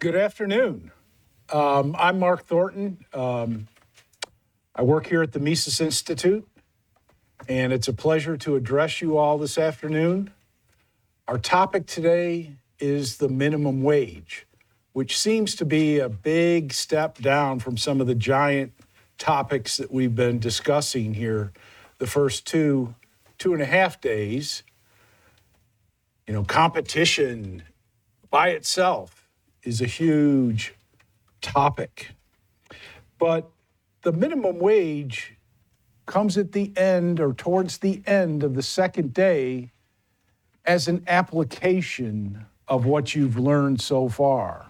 [0.00, 0.92] Good afternoon.
[1.52, 3.04] Um, I'm Mark Thornton.
[3.12, 3.68] Um,
[4.74, 6.48] I work here at the Mises Institute,
[7.50, 10.30] and it's a pleasure to address you all this afternoon.
[11.28, 14.46] Our topic today is the minimum wage,
[14.94, 18.72] which seems to be a big step down from some of the giant
[19.18, 21.52] topics that we've been discussing here
[21.98, 22.94] the first two,
[23.36, 24.62] two and a half days.
[26.26, 27.64] You know, competition
[28.30, 29.19] by itself
[29.62, 30.74] is a huge
[31.40, 32.10] topic.
[33.18, 33.50] But
[34.02, 35.36] the minimum wage
[36.06, 39.70] comes at the end or towards the end of the second day
[40.64, 44.66] as an application of what you've learned so far.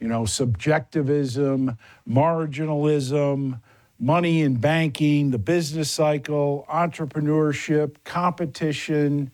[0.00, 1.78] You know, subjectivism,
[2.08, 3.60] marginalism,
[3.98, 9.30] money in banking, the business cycle, entrepreneurship, competition,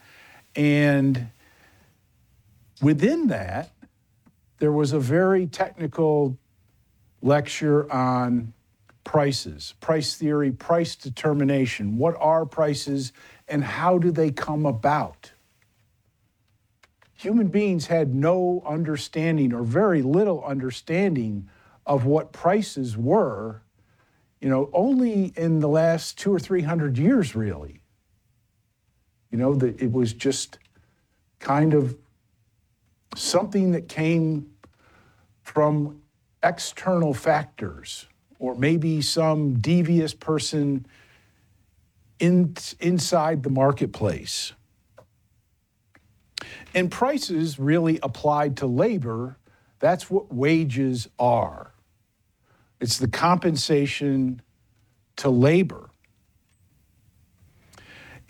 [0.55, 1.29] and
[2.83, 3.73] within that,
[4.61, 6.39] there was a very technical
[7.23, 8.53] lecture on
[9.05, 11.97] prices, price theory, price determination.
[11.97, 13.13] What are prices
[13.49, 15.33] and how do they come about?
[17.15, 21.49] Human beings had no understanding or very little understanding
[21.87, 23.63] of what prices were,
[24.41, 27.81] you know, only in the last two or three hundred years, really.
[29.31, 30.59] You know, that it was just
[31.39, 31.97] kind of
[33.21, 34.51] something that came
[35.43, 36.01] from
[36.43, 38.07] external factors
[38.39, 40.87] or maybe some devious person
[42.19, 44.53] in, inside the marketplace.
[46.75, 49.37] And prices really applied to labor,
[49.79, 51.73] that's what wages are.
[52.81, 54.41] It's the compensation
[55.17, 55.91] to labor.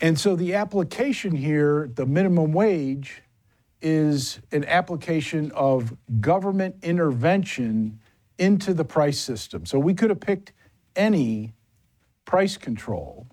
[0.01, 3.21] And so the application here, the minimum wage,
[3.81, 7.99] is an application of government intervention
[8.37, 9.65] into the price system.
[9.65, 10.53] So we could have picked
[10.95, 11.53] any
[12.25, 13.27] price control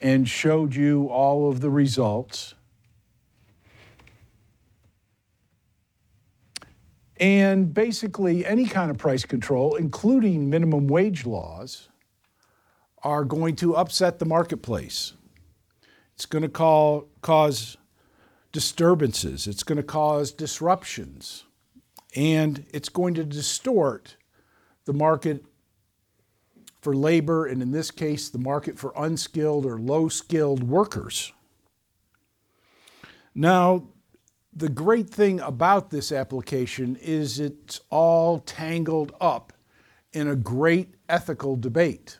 [0.00, 2.54] and showed you all of the results.
[7.16, 11.88] And basically, any kind of price control, including minimum wage laws,
[13.02, 15.12] are going to upset the marketplace.
[16.14, 17.76] It's going to call, cause
[18.54, 21.42] disturbances, it's going to cause disruptions,
[22.14, 24.16] and it's going to distort
[24.84, 25.44] the market
[26.80, 31.32] for labor, and in this case, the market for unskilled or low skilled workers.
[33.34, 33.88] Now,
[34.54, 39.52] the great thing about this application is it's all tangled up
[40.12, 42.18] in a great ethical debate.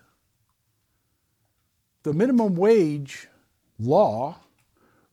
[2.03, 3.29] The minimum wage
[3.79, 4.41] law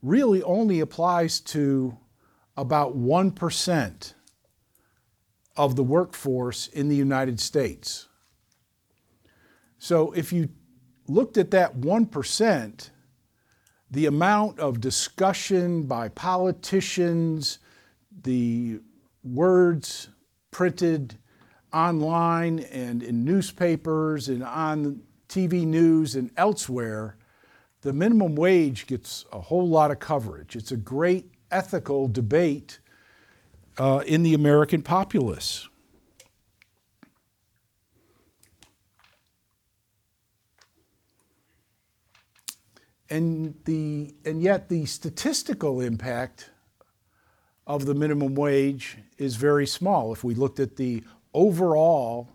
[0.02, 1.98] really only applies to
[2.58, 4.14] about 1%
[5.56, 8.08] of the workforce in the United States.
[9.78, 10.50] So if you
[11.08, 12.90] looked at that 1%,
[13.90, 17.60] the amount of discussion by politicians,
[18.24, 18.80] the
[19.24, 20.08] words
[20.52, 21.18] printed
[21.74, 27.18] online and in newspapers and on TV news and elsewhere
[27.82, 30.56] the minimum wage gets a whole lot of coverage.
[30.56, 32.80] It's a great ethical debate
[33.78, 35.68] uh, in the American populace.
[43.10, 46.50] And, the, and yet, the statistical impact
[47.68, 50.14] of the minimum wage is very small.
[50.14, 51.04] If we looked at the
[51.34, 52.30] overall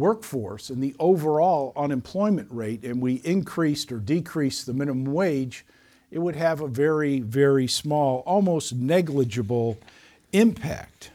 [0.00, 5.64] workforce and the overall unemployment rate and we increased or decreased the minimum wage,
[6.10, 9.78] it would have a very, very small, almost negligible
[10.32, 11.10] impact.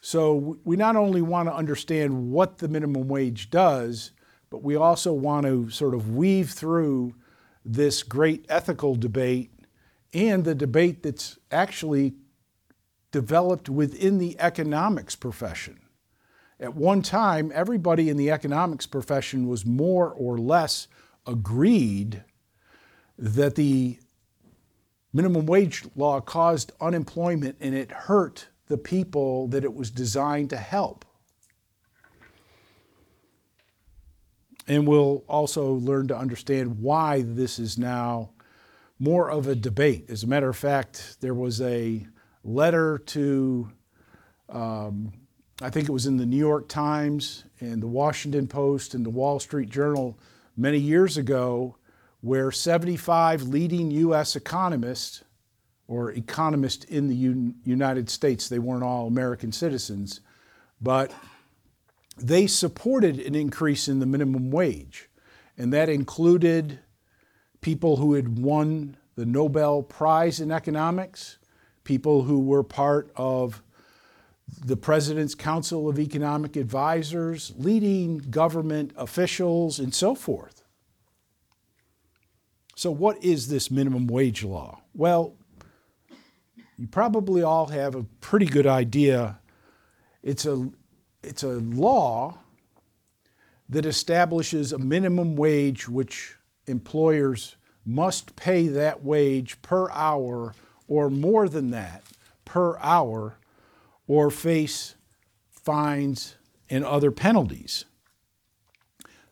[0.00, 4.12] So we not only want to understand what the minimum wage does,
[4.50, 7.14] but we also want to sort of weave through
[7.64, 9.50] this great ethical debate
[10.14, 12.14] and the debate that's actually
[13.10, 15.80] developed within the economics profession.
[16.58, 20.88] At one time, everybody in the economics profession was more or less
[21.26, 22.24] agreed
[23.18, 23.98] that the
[25.12, 30.56] minimum wage law caused unemployment and it hurt the people that it was designed to
[30.56, 31.04] help.
[34.68, 38.30] And we'll also learn to understand why this is now
[38.98, 40.06] more of a debate.
[40.08, 42.06] As a matter of fact, there was a
[42.42, 43.70] letter to
[44.48, 45.12] um,
[45.62, 49.10] I think it was in the New York Times and the Washington Post and the
[49.10, 50.18] Wall Street Journal
[50.54, 51.76] many years ago,
[52.20, 54.36] where 75 leading U.S.
[54.36, 55.24] economists
[55.88, 58.48] or economists in the Un- United States.
[58.48, 60.20] They weren't all American citizens,
[60.80, 61.10] but
[62.18, 65.08] they supported an increase in the minimum wage.
[65.56, 66.80] And that included
[67.62, 71.38] people who had won the Nobel Prize in economics,
[71.82, 73.62] people who were part of
[74.64, 80.62] the President's Council of Economic Advisors, leading government officials, and so forth.
[82.74, 84.80] So, what is this minimum wage law?
[84.94, 85.34] Well,
[86.76, 89.38] you probably all have a pretty good idea.
[90.22, 90.70] It's a,
[91.22, 92.38] it's a law
[93.68, 100.54] that establishes a minimum wage which employers must pay that wage per hour
[100.88, 102.02] or more than that
[102.44, 103.38] per hour
[104.06, 104.94] or face
[105.50, 106.36] fines
[106.70, 107.86] and other penalties.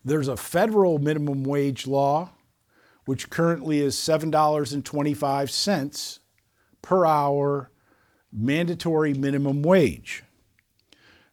[0.03, 2.31] There's a federal minimum wage law,
[3.05, 6.19] which currently is $7.25
[6.81, 7.71] per hour
[8.31, 10.23] mandatory minimum wage.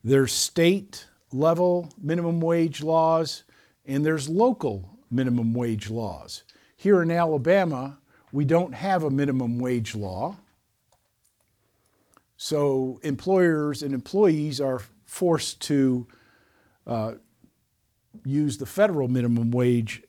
[0.05, 3.45] There's state level minimum wage laws
[3.85, 6.45] and there's local minimum wage laws.
[6.77, 7.99] Here in Alabama,
[8.33, 10.37] we don't have a minimum wage law.
[12.43, 16.09] So employers and employees are forced to
[16.89, 17.13] uh,
[18.25, 20.03] use the federal minimum wage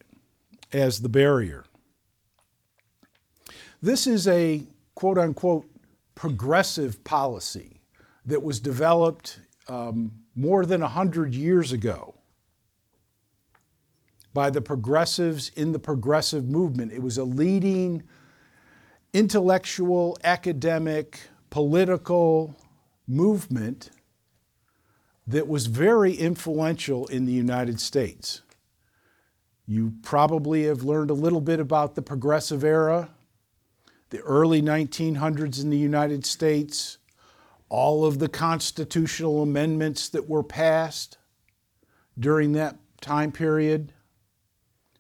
[0.71, 1.63] as the barrier.
[3.83, 4.63] This is a
[4.95, 5.69] quote unquote
[6.15, 7.81] progressive policy
[8.25, 12.15] that was developed um, more than 100 years ago
[14.33, 16.93] by the progressives in the progressive movement.
[16.93, 18.01] It was a leading
[19.13, 21.19] intellectual, academic,
[21.53, 22.55] political
[23.07, 23.91] movement
[25.27, 28.41] that was very influential in the United States.
[29.67, 33.11] You probably have learned a little bit about the progressive era,
[34.09, 36.97] the early 1900s in the United States,
[37.69, 41.19] all of the constitutional amendments that were passed
[42.19, 43.93] during that time period,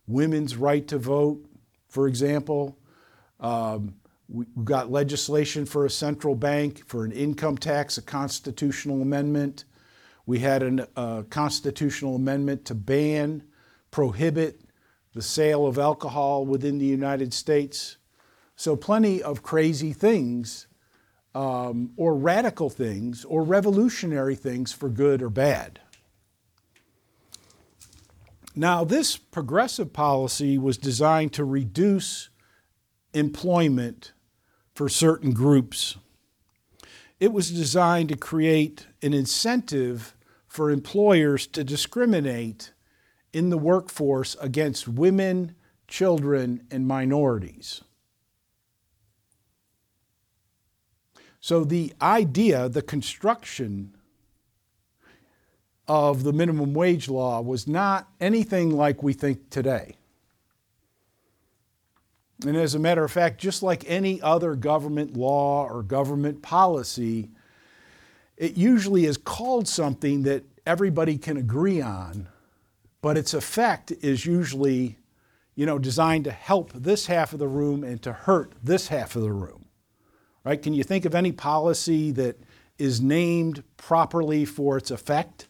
[0.05, 1.43] women's right to vote,
[1.89, 2.77] for example.
[3.39, 3.95] Um,
[4.33, 9.65] we got legislation for a central bank, for an income tax, a constitutional amendment.
[10.25, 13.43] We had a uh, constitutional amendment to ban,
[13.91, 14.61] prohibit
[15.13, 17.97] the sale of alcohol within the United States.
[18.55, 20.65] So, plenty of crazy things,
[21.35, 25.79] um, or radical things, or revolutionary things for good or bad.
[28.55, 32.29] Now, this progressive policy was designed to reduce
[33.13, 34.12] employment
[34.73, 35.97] for certain groups.
[37.19, 40.15] It was designed to create an incentive
[40.47, 42.73] for employers to discriminate
[43.31, 45.55] in the workforce against women,
[45.87, 47.81] children, and minorities.
[51.39, 53.97] So, the idea, the construction
[55.87, 59.97] of the minimum wage law was not anything like we think today.
[62.45, 67.29] And as a matter of fact, just like any other government law or government policy,
[68.37, 72.27] it usually is called something that everybody can agree on,
[73.01, 74.97] but its effect is usually,
[75.55, 79.15] you know, designed to help this half of the room and to hurt this half
[79.15, 79.65] of the room.
[80.43, 80.61] Right?
[80.61, 82.37] Can you think of any policy that
[82.77, 85.47] is named properly for its effect?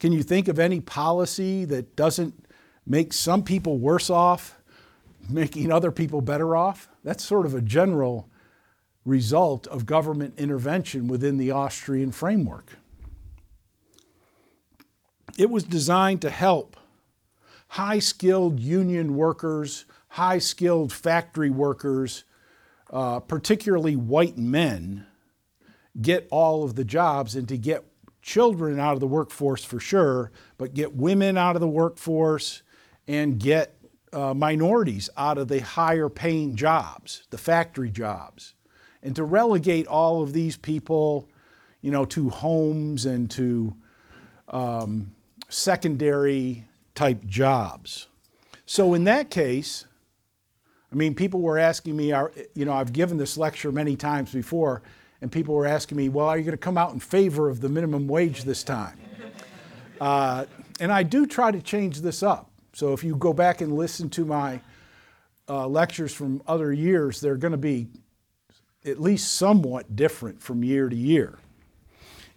[0.00, 2.46] Can you think of any policy that doesn't
[2.86, 4.59] make some people worse off
[5.30, 6.88] making other people better off.
[7.04, 8.28] That's sort of a general
[9.04, 12.76] result of government intervention within the Austrian framework.
[15.38, 16.76] It was designed to help
[17.68, 22.24] high skilled union workers, high skilled factory workers,
[22.90, 25.06] uh, particularly white men,
[26.00, 27.84] get all of the jobs and to get
[28.22, 32.62] children out of the workforce for sure, but get women out of the workforce
[33.08, 33.79] and get
[34.12, 38.54] uh, minorities out of the higher paying jobs, the factory jobs,
[39.02, 41.28] and to relegate all of these people,
[41.80, 43.74] you know, to homes and to
[44.48, 45.12] um,
[45.48, 48.08] secondary type jobs.
[48.66, 49.86] So in that case,
[50.92, 52.08] I mean, people were asking me,
[52.54, 54.82] you know, I've given this lecture many times before,
[55.20, 57.60] and people were asking me, well, are you going to come out in favor of
[57.60, 58.98] the minimum wage this time?
[60.00, 60.46] Uh,
[60.80, 62.49] and I do try to change this up.
[62.72, 64.60] So if you go back and listen to my
[65.48, 67.88] uh, lectures from other years, they're going to be
[68.84, 71.38] at least somewhat different from year to year.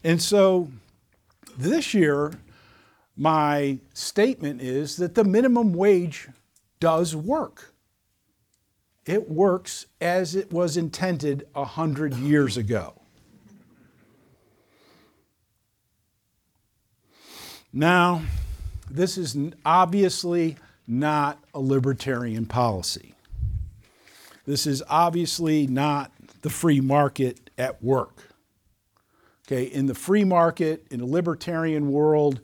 [0.03, 0.69] And so
[1.57, 2.33] this year,
[3.15, 6.27] my statement is that the minimum wage
[6.79, 7.73] does work.
[9.05, 12.93] it works as it was intended a hundred years ago.
[17.71, 18.21] Now,
[18.93, 19.35] this is
[19.65, 23.15] obviously not a libertarian policy.
[24.45, 28.29] This is obviously not the free market at work.
[29.47, 32.39] Okay, in the free market, in a libertarian world,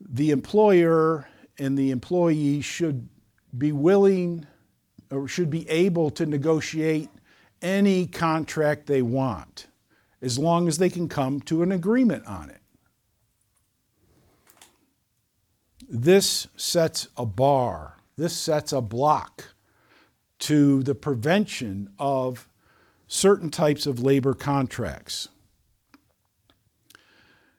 [0.00, 3.08] the employer and the employee should
[3.56, 4.46] be willing
[5.10, 7.08] or should be able to negotiate
[7.62, 9.68] any contract they want
[10.20, 12.60] as long as they can come to an agreement on it.
[15.88, 19.54] This sets a bar, this sets a block
[20.40, 22.48] to the prevention of
[23.06, 25.28] certain types of labor contracts.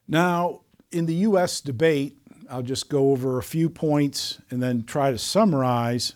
[0.07, 2.17] Now, in the US debate,
[2.49, 6.13] I'll just go over a few points and then try to summarize.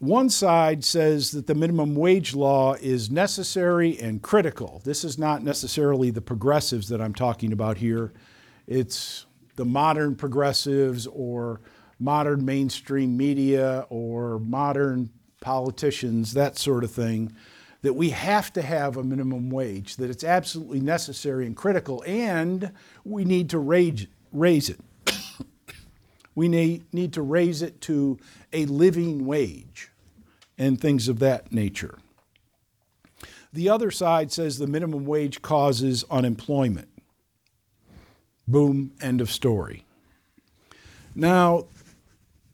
[0.00, 4.80] One side says that the minimum wage law is necessary and critical.
[4.84, 8.12] This is not necessarily the progressives that I'm talking about here.
[8.66, 9.26] It's
[9.58, 11.60] the modern progressives or
[11.98, 15.10] modern mainstream media or modern
[15.40, 17.34] politicians, that sort of thing,
[17.82, 22.70] that we have to have a minimum wage, that it's absolutely necessary and critical, and
[23.04, 24.78] we need to raise, raise it.
[26.36, 28.16] we need, need to raise it to
[28.52, 29.90] a living wage
[30.56, 31.98] and things of that nature.
[33.52, 36.87] The other side says the minimum wage causes unemployment.
[38.48, 39.84] Boom, end of story.
[41.14, 41.66] Now,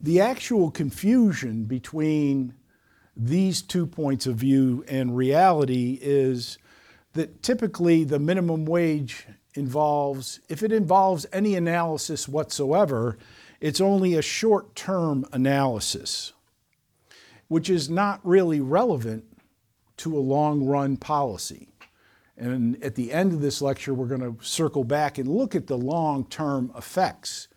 [0.01, 2.53] the actual confusion between
[3.15, 6.57] these two points of view and reality is
[7.13, 13.17] that typically the minimum wage involves, if it involves any analysis whatsoever,
[13.61, 16.33] it's only a short term analysis,
[17.47, 19.23] which is not really relevant
[19.95, 21.69] to a long run policy.
[22.37, 25.67] And at the end of this lecture, we're going to circle back and look at
[25.67, 27.47] the long term effects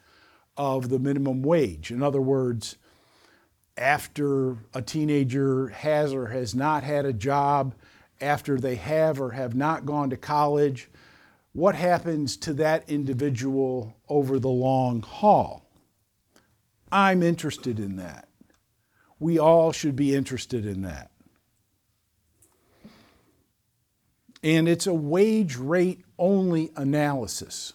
[0.57, 1.91] of the minimum wage.
[1.91, 2.77] In other words,
[3.77, 7.75] after a teenager has or has not had a job,
[8.21, 10.89] after they have or have not gone to college,
[11.53, 15.65] what happens to that individual over the long haul?
[16.91, 18.29] I'm interested in that.
[19.19, 21.11] We all should be interested in that.
[24.43, 27.73] And it's a wage rate only analysis.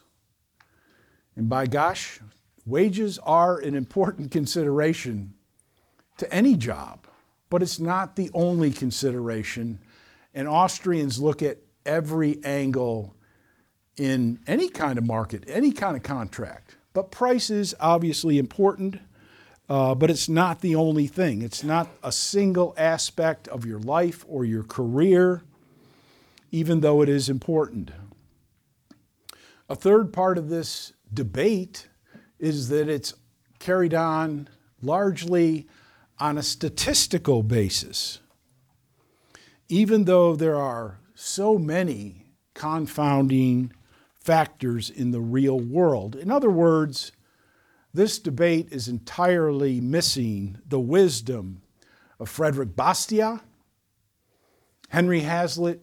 [1.35, 2.19] And by gosh,
[2.65, 5.33] wages are an important consideration
[6.17, 7.07] to any job,
[7.49, 9.79] but it's not the only consideration.
[10.33, 13.15] And Austrians look at every angle
[13.97, 16.75] in any kind of market, any kind of contract.
[16.93, 18.99] But price is obviously important,
[19.67, 21.41] uh, but it's not the only thing.
[21.41, 25.41] It's not a single aspect of your life or your career
[26.53, 27.89] even though it is important.
[29.67, 31.87] A third part of this debate
[32.37, 33.15] is that it's
[33.57, 34.47] carried on
[34.79, 35.67] largely
[36.19, 38.19] on a statistical basis.
[39.67, 43.73] Even though there are so many confounding
[44.13, 46.15] factors in the real world.
[46.15, 47.11] In other words,
[47.95, 51.63] this debate is entirely missing the wisdom
[52.19, 53.41] of Frederick Bastiat,
[54.89, 55.81] Henry Hazlitt,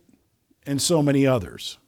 [0.70, 1.78] and so many others.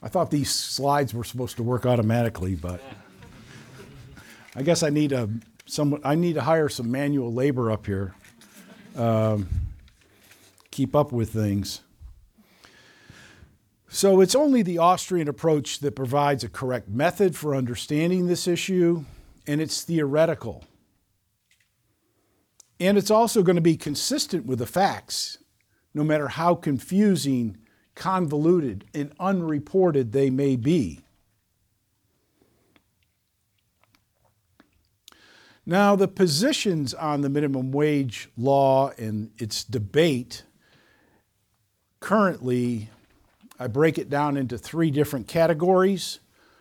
[0.00, 2.80] I thought these slides were supposed to work automatically, but
[4.54, 5.28] I guess I need a
[5.66, 8.14] some I need to hire some manual labor up here.
[8.96, 9.48] Um,
[10.70, 11.80] keep up with things.
[13.94, 19.04] So it's only the Austrian approach that provides a correct method for understanding this issue,
[19.46, 20.64] and it's theoretical.
[22.80, 25.36] And it's also going to be consistent with the facts,
[25.92, 27.58] no matter how confusing,
[27.94, 31.00] convoluted, and unreported they may be.
[35.66, 40.44] Now, the positions on the minimum wage law and its debate
[42.00, 42.88] currently
[43.58, 46.20] I break it down into three different categories.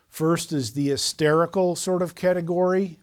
[0.09, 2.99] First is the hysterical sort of category.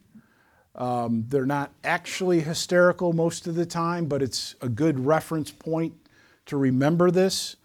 [0.74, 5.94] Um, they're not actually hysterical most of the time, but it's a good reference point
[6.46, 7.56] to remember this.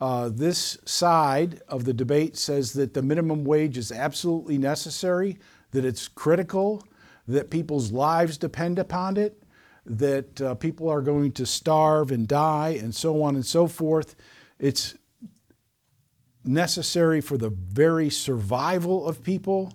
[0.00, 5.38] Uh, this side of the debate says that the minimum wage is absolutely necessary,
[5.70, 6.84] that it's critical,
[7.26, 9.42] that people's lives depend upon it,
[9.86, 14.14] that uh, people are going to starve and die and so on and so forth.
[14.58, 14.96] It's
[16.44, 19.72] necessary for the very survival of people.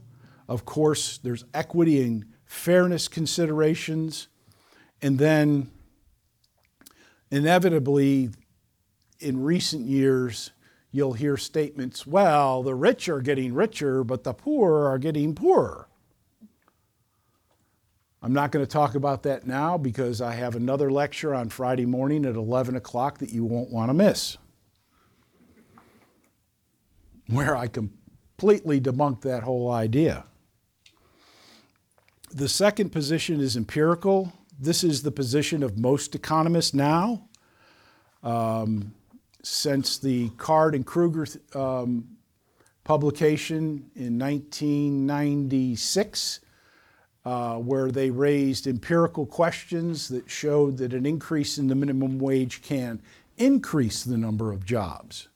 [0.48, 4.28] Of course, there's equity and fairness considerations.
[5.02, 5.70] And then,
[7.32, 8.30] inevitably,
[9.20, 10.52] in recent years,
[10.92, 15.88] you'll hear statements well, the rich are getting richer, but the poor are getting poorer.
[18.22, 21.86] I'm not going to talk about that now because I have another lecture on Friday
[21.86, 24.38] morning at 11 o'clock that you won't want to miss,
[27.28, 30.26] where I completely debunk that whole idea.
[32.32, 34.34] The second position is empirical.
[34.60, 37.30] This is the position of most economists now.
[38.24, 38.94] Um,
[39.44, 42.18] since the Card and Krueger um,
[42.84, 46.42] publication in 1996,
[47.24, 52.62] uh, where they raised empirical questions that showed that an increase in the minimum wage
[52.62, 53.02] can
[53.38, 55.30] increase the number of jobs.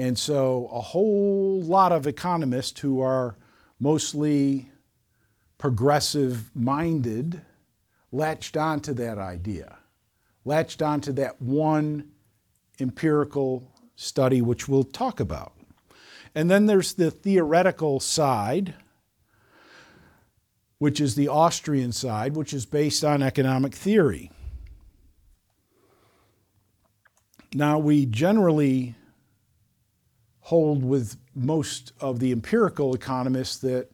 [0.00, 3.36] And so a whole lot of economists who are
[3.78, 4.70] mostly
[5.58, 7.42] progressive minded
[8.10, 9.76] latched onto that idea,
[10.46, 12.12] latched onto that one
[12.80, 15.52] empirical study, which we'll talk about.
[16.34, 18.72] And then there's the theoretical side,
[20.78, 24.30] which is the Austrian side, which is based on economic theory.
[27.52, 28.94] Now, we generally
[30.50, 33.88] hold with most of the empirical economists that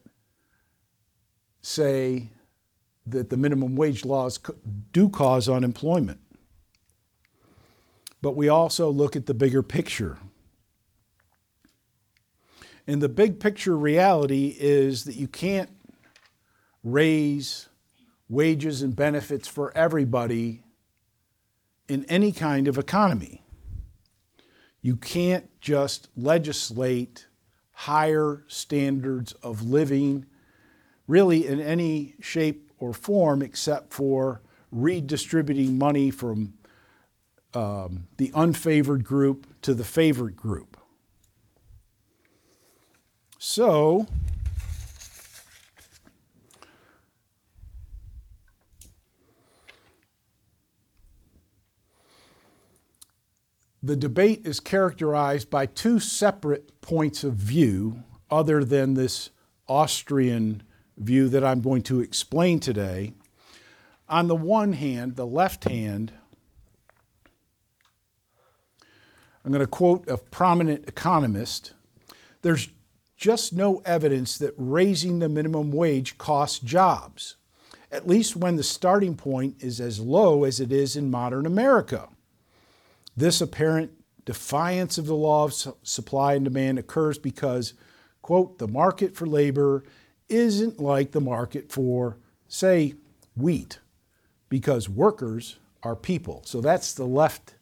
[1.62, 2.28] say
[3.06, 4.38] that the minimum wage laws
[4.92, 6.20] do cause unemployment
[8.26, 10.18] but we also look at the bigger picture.
[12.84, 15.70] And the big picture reality is that you can't
[16.82, 17.68] raise
[18.28, 20.64] wages and benefits for everybody
[21.88, 23.44] in any kind of economy.
[24.86, 27.26] You can't just legislate
[27.72, 30.26] higher standards of living,
[31.08, 36.54] really, in any shape or form, except for redistributing money from
[37.52, 40.76] um, the unfavored group to the favored group.
[43.40, 44.06] So,
[53.86, 59.30] the debate is characterized by two separate points of view, other than this
[59.68, 60.62] Austrian
[60.96, 63.12] view that I'm going to explain today.
[64.08, 66.12] On the one hand, the left hand
[69.44, 71.72] I'm going to quote a prominent economist
[72.42, 72.68] there's
[73.16, 77.36] just no evidence that raising the minimum wage costs jobs,
[77.90, 82.08] at least when the starting point is as low as it is in modern America.
[83.16, 83.92] This apparent
[84.24, 87.74] defiance of the law of supply and demand occurs because,
[88.22, 89.84] quote, the market for labor
[90.28, 92.94] isn't like the market for, say,
[93.36, 93.78] wheat,
[94.48, 96.42] because workers are people.
[96.44, 97.54] So that's the left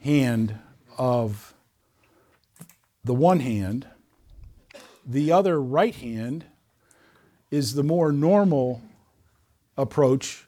[0.00, 0.58] hand
[0.98, 1.54] of
[3.04, 3.86] the one hand.
[5.06, 6.44] The other right hand
[7.50, 8.82] is the more normal
[9.76, 10.46] approach.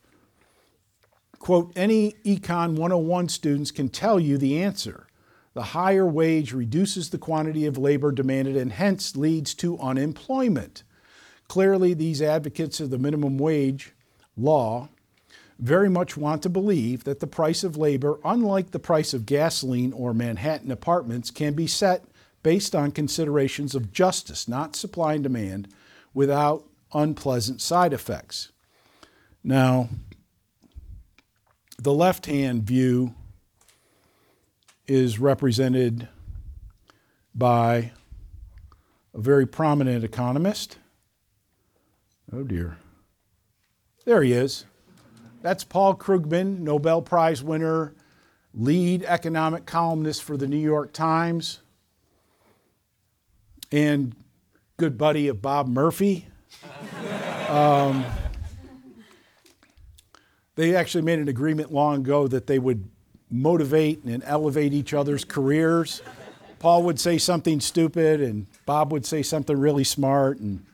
[1.43, 5.09] Quote, any Econ 101 students can tell you the answer.
[5.55, 10.85] The higher wage reduces the quantity of labor demanded and hence leads to unemployment.
[11.49, 13.91] Clearly, these advocates of the minimum wage
[14.37, 14.89] law
[15.59, 19.93] very much want to believe that the price of labor, unlike the price of gasoline
[19.93, 22.05] or Manhattan apartments, can be set
[22.45, 25.67] based on considerations of justice, not supply and demand,
[26.15, 26.63] without
[26.95, 28.53] unpleasant side effects.
[29.43, 29.89] Now,
[31.83, 33.15] the left hand view
[34.87, 36.09] is represented
[37.35, 37.91] by
[39.13, 40.79] a very prominent economist.
[42.33, 42.79] Oh dear.
[44.05, 44.65] There he is.
[45.41, 47.95] That's Paul Krugman, Nobel Prize winner,
[48.55, 51.61] lead economic columnist for the New York Times,
[53.73, 54.15] and
[54.77, 56.29] good buddy of Bob Murphy.
[57.49, 58.07] Um,
[60.55, 62.89] they actually made an agreement long ago that they would
[63.31, 66.03] motivate and elevate each other's careers.
[66.59, 70.39] Paul would say something stupid, and Bob would say something really smart.
[70.39, 70.65] And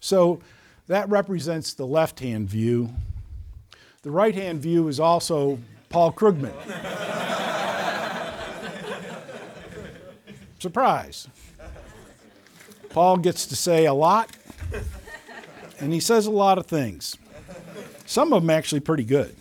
[0.00, 0.40] so
[0.86, 2.90] that represents the left hand view.
[4.02, 6.54] The right hand view is also Paul Krugman.
[10.60, 11.28] Surprise.
[12.90, 14.30] Paul gets to say a lot,
[15.78, 17.16] and he says a lot of things.
[18.06, 19.34] Some of them actually pretty good,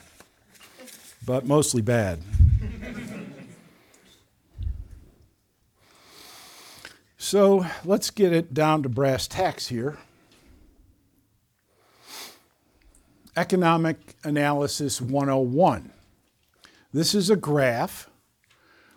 [1.26, 2.20] but mostly bad.
[7.18, 9.98] So let's get it down to brass tacks here.
[13.36, 15.92] Economic Analysis 101.
[16.94, 18.10] This is a graph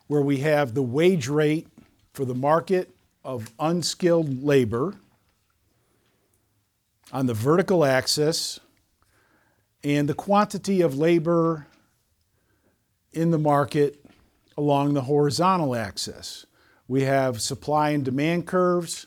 [0.07, 1.69] where we have the wage rate
[2.13, 4.95] for the market of unskilled labor
[7.13, 8.61] on the vertical axis
[9.83, 11.67] and the quantity of labor
[13.13, 14.05] in the market
[14.57, 16.47] along the horizontal axis.
[16.87, 19.07] We have supply and demand curves,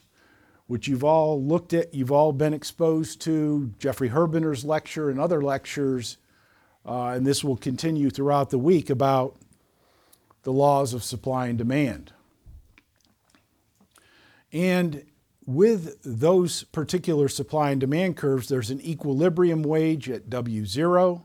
[0.68, 5.42] which you've all looked at, you've all been exposed to, Jeffrey Herbener's lecture and other
[5.42, 6.18] lectures,
[6.86, 9.36] uh, and this will continue throughout the week about
[10.44, 12.14] the laws of supply and demand.
[14.52, 15.06] And
[15.54, 21.24] with those particular supply and demand curves, there's an equilibrium wage at W0,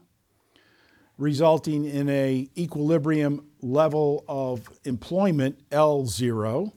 [1.18, 6.72] resulting in a equilibrium level of employment L0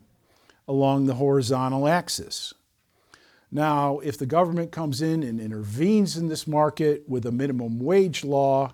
[0.68, 2.54] along the horizontal axis.
[3.52, 8.24] Now, if the government comes in and intervenes in this market with a minimum wage
[8.24, 8.74] law,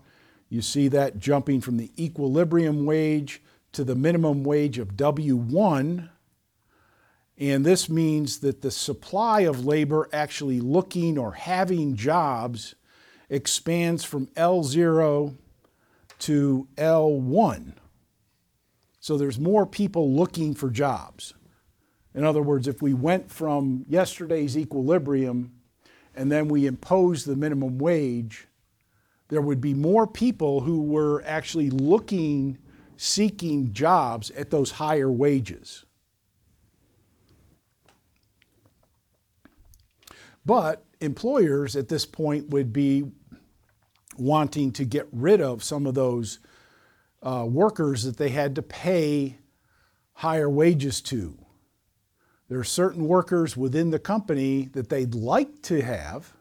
[0.49, 6.09] you see that jumping from the equilibrium wage to the minimum wage of W1
[7.37, 12.75] and this means that the supply of labor actually looking or having jobs
[13.29, 15.35] expands from L0
[16.19, 17.73] to L1.
[18.99, 21.33] So there's more people looking for jobs.
[22.13, 25.51] In other words, if we went from yesterday's equilibrium
[26.15, 28.47] and then we imposed the minimum wage,
[29.27, 32.57] there would be more people who were actually looking,
[32.95, 35.84] seeking jobs at those higher wages.
[40.45, 43.05] But employers at this point would be
[44.17, 46.39] wanting to get rid of some of those
[47.21, 49.37] uh, workers that they had to pay
[50.13, 51.37] higher wages to.
[52.47, 56.33] There are certain workers within the company that they'd like to have,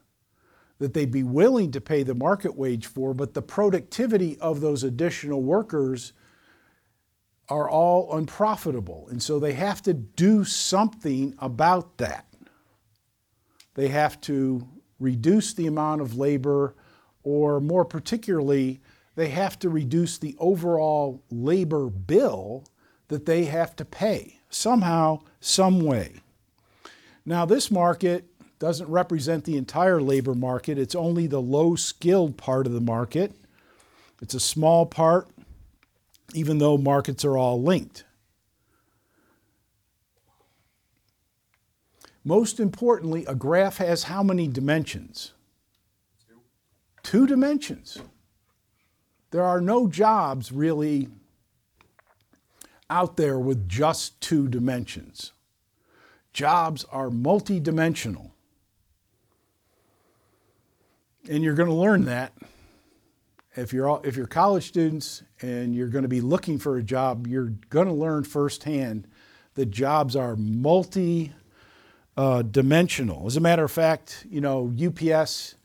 [0.79, 4.85] that they'd be willing to pay the market wage for, but the productivity of those
[4.85, 6.13] additional workers
[7.49, 9.09] are all unprofitable.
[9.11, 12.27] And so they have to do something about that.
[13.75, 14.67] They have to
[14.99, 16.75] reduce the amount of labor,
[17.23, 18.81] or more particularly,
[19.17, 22.65] they have to reduce the overall labor bill
[23.09, 26.15] that they have to pay somehow, some way.
[27.27, 28.27] Now, this market
[28.59, 33.33] doesn't represent the entire labor market, it's only the low skilled part of the market.
[34.23, 35.29] It's a small part,
[36.33, 38.05] even though markets are all linked.
[42.25, 45.33] Most importantly, a graph has how many dimensions?
[46.27, 46.41] Two.
[47.03, 47.99] Two dimensions.
[49.31, 51.09] There are no jobs really
[52.89, 55.33] out there with just two dimensions.
[56.33, 58.31] Jobs are multidimensional.
[61.29, 62.33] And you're going to learn that
[63.57, 66.83] if you're, all, if you're college students and you're going to be looking for a
[66.83, 69.07] job, you're going to learn firsthand
[69.55, 71.33] that jobs are multi
[72.17, 73.27] uh, dimensional.
[73.27, 75.57] As a matter of fact, you know, UPS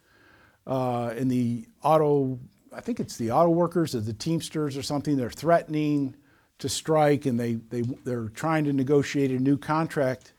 [0.65, 2.39] uh, and the auto,
[2.73, 6.15] I think it's the auto workers or the Teamsters or something, they're threatening
[6.59, 10.33] to strike and they, they, they're trying to negotiate a new contract.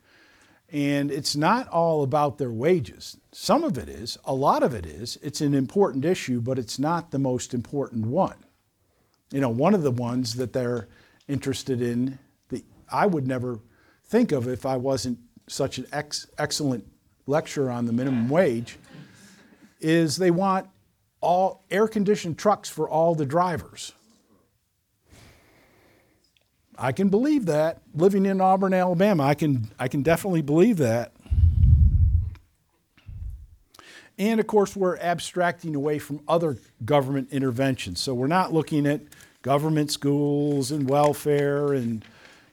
[0.72, 3.16] And it's not all about their wages.
[3.32, 5.18] Some of it is, a lot of it is.
[5.22, 8.36] It's an important issue, but it's not the most important one.
[9.32, 10.88] You know, one of the ones that they're
[11.26, 12.18] interested in,
[12.48, 13.60] that I would never
[14.04, 15.18] think of if I wasn't
[15.50, 16.86] such an ex- excellent
[17.26, 18.78] lecture on the minimum wage
[19.80, 20.68] is they want
[21.20, 23.92] all air conditioned trucks for all the drivers.
[26.78, 27.82] I can believe that.
[27.94, 31.12] Living in Auburn, Alabama, I can, I can definitely believe that.
[34.18, 38.00] And of course, we're abstracting away from other government interventions.
[38.00, 39.00] So we're not looking at
[39.42, 42.04] government schools and welfare and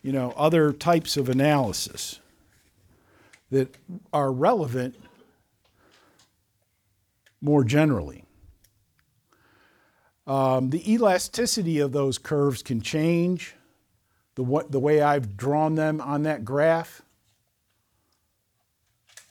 [0.02, 2.20] you know, other types of analysis
[3.52, 3.76] that
[4.12, 4.96] are relevant
[7.42, 8.24] more generally.
[10.26, 13.56] Um, the elasticity of those curves can change.
[14.36, 17.02] The, the way I've drawn them on that graph,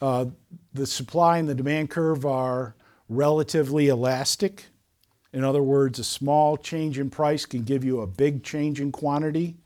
[0.00, 0.26] uh,
[0.72, 2.74] the supply and the demand curve are
[3.08, 4.66] relatively elastic.
[5.32, 8.90] In other words, a small change in price can give you a big change in
[8.90, 9.56] quantity.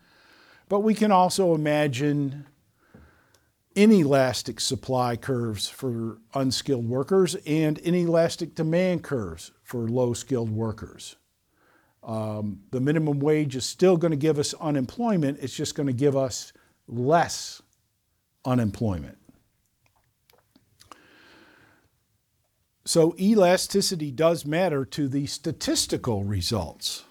[0.68, 2.46] But we can also imagine
[3.74, 11.16] inelastic supply curves for unskilled workers and inelastic demand curves for low skilled workers.
[12.02, 15.92] Um, the minimum wage is still going to give us unemployment, it's just going to
[15.92, 16.52] give us
[16.88, 17.62] less
[18.44, 19.18] unemployment.
[22.86, 27.04] So, elasticity does matter to the statistical results.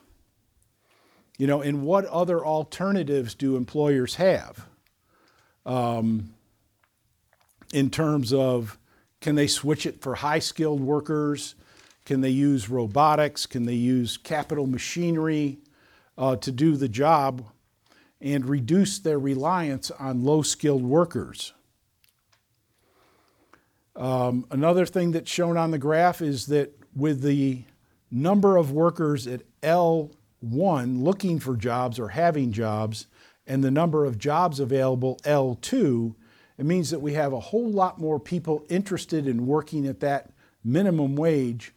[1.38, 4.68] You know, and what other alternatives do employers have
[5.66, 6.34] um,
[7.74, 8.78] in terms of
[9.22, 11.56] can they switch it for high skilled workers?
[12.06, 13.46] Can they use robotics?
[13.46, 15.60] Can they use capital machinery
[16.18, 17.46] uh, to do the job
[18.22, 21.54] and reduce their reliance on low skilled workers?
[23.96, 27.64] Um, another thing that's shown on the graph is that with the
[28.10, 30.12] number of workers at L1
[31.04, 33.08] looking for jobs or having jobs,
[33.46, 36.16] and the number of jobs available L2,
[36.60, 40.32] it means that we have a whole lot more people interested in working at that
[40.62, 41.74] minimum wage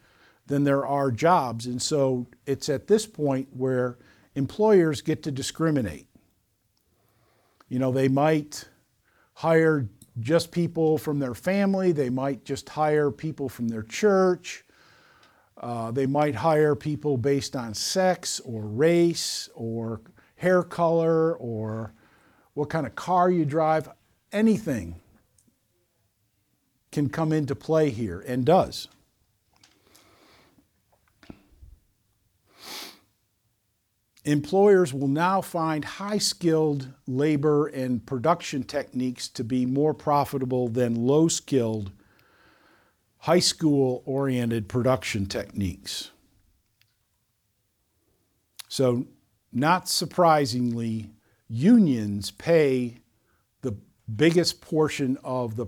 [0.48, 1.66] than there are jobs.
[1.66, 3.96] And so it's at this point where
[4.34, 6.08] employers get to discriminate.
[7.68, 8.68] You know, they might
[9.34, 14.64] hire just people from their family, they might just hire people from their church.
[15.58, 20.00] Uh, they might hire people based on sex or race or
[20.34, 21.94] hair color or
[22.54, 23.88] what kind of car you drive.
[24.32, 25.00] Anything
[26.90, 28.88] can come into play here and does.
[34.24, 40.94] employers will now find high skilled labor and production techniques to be more profitable than
[40.94, 41.90] low skilled,
[43.18, 46.10] high school oriented production techniques.
[48.68, 49.06] So,
[49.52, 51.10] not surprisingly,
[51.48, 52.98] unions pay
[54.16, 55.66] biggest portion of the,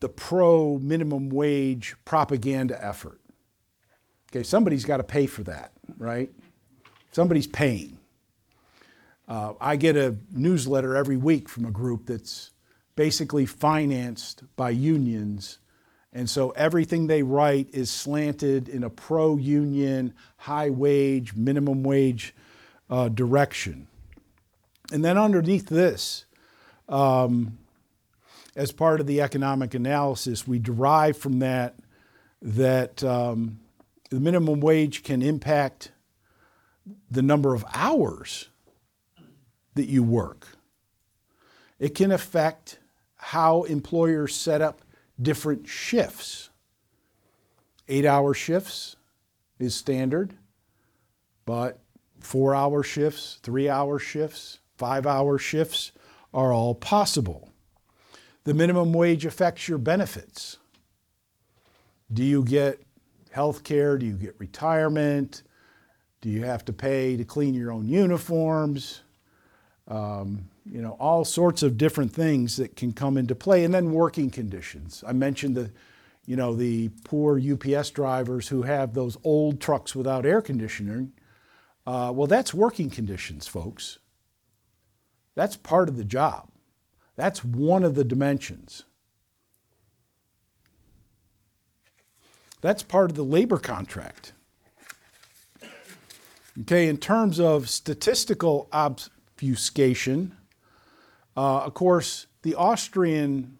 [0.00, 3.20] the pro minimum wage propaganda effort.
[4.30, 6.30] Okay, somebody's got to pay for that, right?
[7.12, 7.98] Somebody's paying.
[9.26, 12.50] Uh, I get a newsletter every week from a group that's
[12.96, 15.58] basically financed by unions.
[16.12, 22.34] And so everything they write is slanted in a pro union, high wage, minimum wage
[22.88, 23.86] uh, direction.
[24.92, 26.24] And then underneath this,
[26.90, 27.56] um,
[28.56, 31.76] as part of the economic analysis, we derive from that
[32.42, 33.60] that um,
[34.10, 35.92] the minimum wage can impact
[37.10, 38.48] the number of hours
[39.74, 40.48] that you work.
[41.78, 42.78] It can affect
[43.16, 44.80] how employers set up
[45.20, 46.48] different shifts.
[47.88, 48.96] Eight hour shifts
[49.58, 50.34] is standard,
[51.44, 51.78] but
[52.20, 55.92] four hour shifts, three hour shifts, five hour shifts
[56.32, 57.50] are all possible.
[58.44, 60.58] The minimum wage affects your benefits.
[62.12, 62.82] Do you get
[63.30, 63.98] health care?
[63.98, 65.42] Do you get retirement?
[66.20, 69.02] Do you have to pay to clean your own uniforms?
[69.88, 73.64] Um, you know, all sorts of different things that can come into play.
[73.64, 75.02] And then working conditions.
[75.06, 75.72] I mentioned the,
[76.26, 81.12] you know, the poor UPS drivers who have those old trucks without air conditioning.
[81.86, 83.98] Uh, well, that's working conditions, folks.
[85.34, 86.50] That's part of the job.
[87.16, 88.84] That's one of the dimensions.
[92.60, 94.32] That's part of the labor contract.
[96.62, 100.36] Okay, in terms of statistical obfuscation,
[101.36, 103.58] uh, of course, the Austrian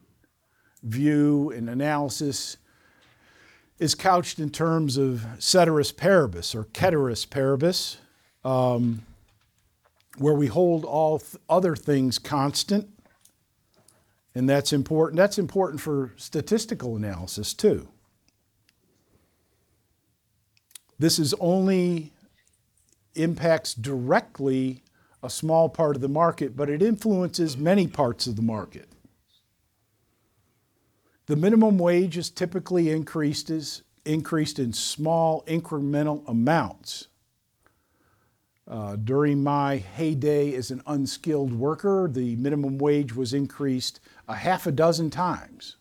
[0.83, 2.57] view and analysis
[3.79, 7.97] is couched in terms of ceteris paribus or ceteris paribus,
[8.45, 9.03] um,
[10.21, 12.87] where we hold all th- other things constant.
[14.35, 15.17] And that's important.
[15.17, 17.89] That's important for statistical analysis too.
[20.99, 22.13] This is only
[23.15, 24.83] impacts directly
[25.23, 28.91] a small part of the market, but it influences many parts of the market.
[31.27, 37.09] The minimum wage is typically increased, is increased in small incremental amounts.
[38.71, 44.65] Uh, during my heyday as an unskilled worker, the minimum wage was increased a half
[44.65, 45.77] a dozen times.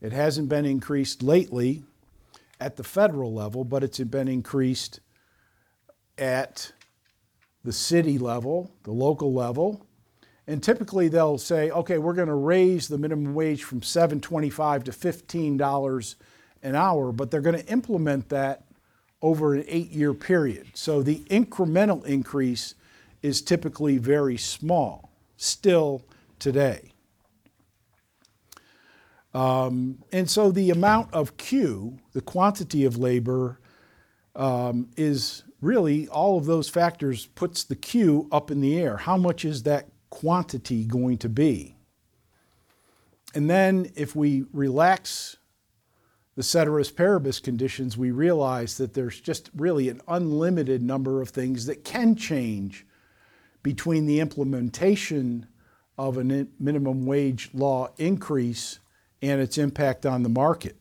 [0.00, 1.82] It hasn't been increased lately
[2.58, 5.00] at the federal level, but it's been increased
[6.16, 6.72] at
[7.62, 9.86] the city level, the local level,
[10.46, 14.90] and typically they'll say, okay, we're going to raise the minimum wage from $7.25 to
[14.90, 16.14] $15
[16.62, 18.65] an hour, but they're going to implement that
[19.22, 20.68] over an eight year period.
[20.74, 22.74] So the incremental increase
[23.22, 26.04] is typically very small, still
[26.38, 26.92] today.
[29.34, 33.60] Um, and so the amount of Q, the quantity of labor,
[34.34, 38.96] um, is really all of those factors puts the Q up in the air.
[38.96, 41.76] How much is that quantity going to be?
[43.34, 45.36] And then if we relax
[46.36, 51.66] the ceteris paribus conditions, we realize that there's just really an unlimited number of things
[51.66, 52.86] that can change
[53.62, 55.46] between the implementation
[55.98, 58.78] of a minimum wage law increase
[59.22, 60.76] and its impact on the market.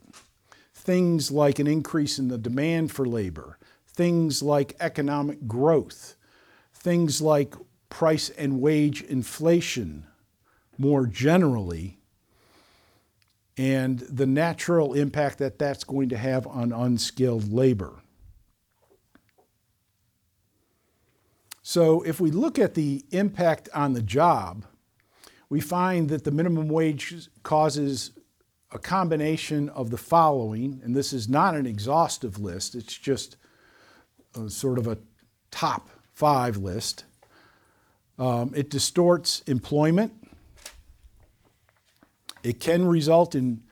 [0.74, 6.16] Things like an increase in the demand for labor, things like economic growth,
[6.74, 7.56] things like
[7.90, 10.06] price and wage inflation
[10.78, 11.98] more generally,
[13.58, 17.94] and the natural impact that that's going to have on unskilled labor.
[21.62, 24.66] So, if we look at the impact on the job,
[25.50, 28.12] we find that the minimum wage causes
[28.72, 33.38] a combination of the following, and this is not an exhaustive list, it's just
[34.48, 34.98] sort of a
[35.50, 37.06] top five list.
[38.20, 40.14] Um, it distorts employment,
[42.46, 43.64] it can result in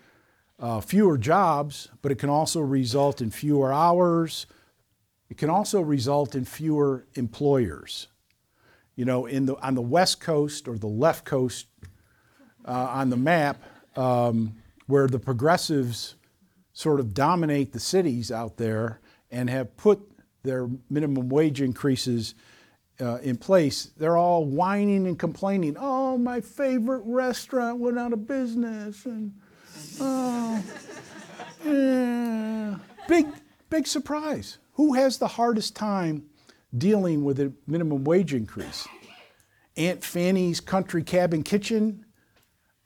[0.59, 4.47] uh, fewer jobs, but it can also result in fewer hours.
[5.29, 8.07] It can also result in fewer employers.
[8.95, 11.67] You know, in the, on the west coast or the left coast
[12.65, 13.61] uh, on the map,
[13.95, 14.55] um,
[14.87, 16.15] where the progressives
[16.73, 20.01] sort of dominate the cities out there and have put
[20.41, 22.33] their minimum wage increases
[23.03, 25.75] uh, in place, they're all whining and complaining.
[25.77, 29.33] Oh, my favorite restaurant went out of business, and
[29.99, 30.63] oh,
[31.65, 32.75] yeah.
[33.07, 33.27] big
[33.69, 34.57] big surprise.
[34.73, 36.23] Who has the hardest time
[36.75, 38.87] dealing with a minimum wage increase?
[39.75, 42.05] Aunt Fanny's Country Cabin Kitchen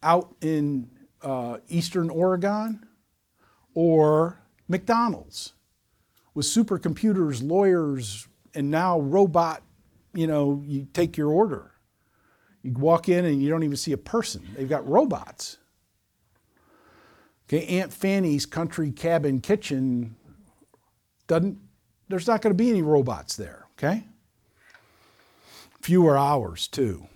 [0.01, 0.89] out in
[1.21, 2.85] uh, Eastern Oregon,
[3.75, 5.53] or McDonald's
[6.33, 9.61] with supercomputers, lawyers, and now robot
[10.13, 11.71] you know, you take your order.
[12.63, 14.43] You walk in and you don't even see a person.
[14.55, 15.57] They've got robots.
[17.47, 20.15] Okay, Aunt Fanny's country cabin kitchen
[21.27, 21.59] doesn't
[22.09, 24.03] there's not going to be any robots there, okay?
[25.81, 27.07] Fewer hours too.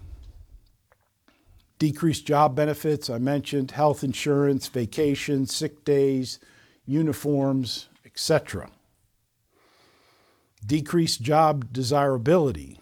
[1.79, 6.39] Decreased job benefits, I mentioned, health insurance, vacations, sick days,
[6.85, 8.69] uniforms, etc.
[10.65, 12.80] Decreased job desirability,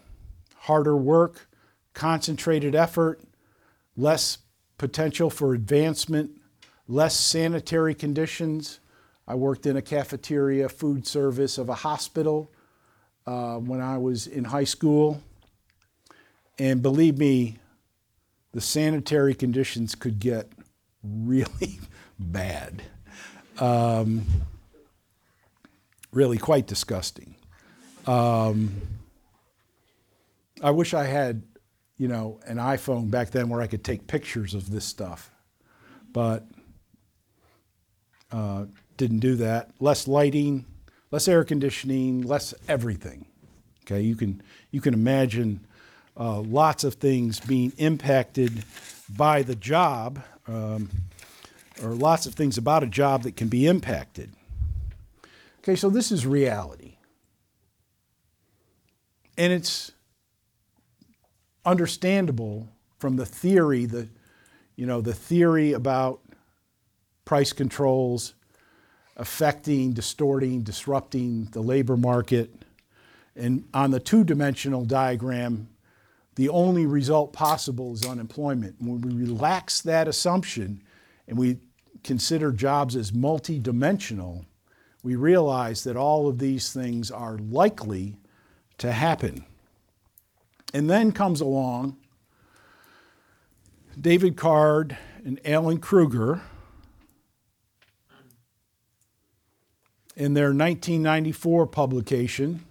[0.60, 1.48] harder work,
[1.94, 3.20] concentrated effort,
[3.96, 4.38] less
[4.76, 6.30] potential for advancement,
[6.86, 8.80] less sanitary conditions.
[9.26, 12.52] I worked in a cafeteria food service of a hospital
[13.26, 15.22] uh, when I was in high school.
[16.58, 17.58] And believe me,
[18.52, 20.50] the sanitary conditions could get
[21.02, 21.80] really
[22.18, 22.82] bad.
[23.58, 24.26] Um,
[26.12, 27.34] really quite disgusting.
[28.06, 28.99] Um,
[30.62, 31.42] I wish I had,
[31.96, 35.30] you know, an iPhone back then where I could take pictures of this stuff,
[36.12, 36.46] but
[38.30, 39.70] uh, didn't do that.
[39.80, 40.66] Less lighting,
[41.10, 43.26] less air conditioning, less everything.
[43.84, 45.66] Okay, you can you can imagine
[46.16, 48.64] uh, lots of things being impacted
[49.08, 50.90] by the job, um,
[51.82, 54.30] or lots of things about a job that can be impacted.
[55.60, 56.96] Okay, so this is reality,
[59.36, 59.92] and it's
[61.64, 62.68] understandable
[62.98, 64.08] from the theory, the,
[64.76, 66.20] you know, the theory about
[67.24, 68.34] price controls
[69.16, 72.50] affecting, distorting, disrupting the labor market.
[73.36, 75.68] And on the two dimensional diagram,
[76.36, 78.76] the only result possible is unemployment.
[78.80, 80.82] When we relax that assumption
[81.28, 81.58] and we
[82.02, 84.46] consider jobs as multidimensional,
[85.02, 88.16] we realize that all of these things are likely
[88.78, 89.44] to happen.
[90.72, 91.96] And then comes along
[94.00, 96.40] David Card and Alan Krueger
[100.16, 102.64] in their 1994 publication.